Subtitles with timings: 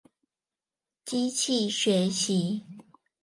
[1.05, 2.61] 機器學習